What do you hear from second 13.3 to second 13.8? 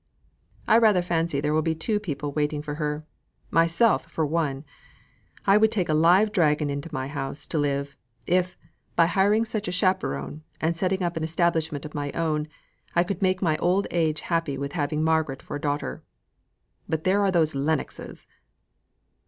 my